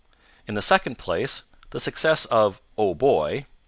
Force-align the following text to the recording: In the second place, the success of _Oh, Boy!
In 0.47 0.55
the 0.55 0.63
second 0.63 0.97
place, 0.97 1.43
the 1.69 1.79
success 1.79 2.25
of 2.25 2.59
_Oh, 2.75 2.97
Boy! 2.97 3.45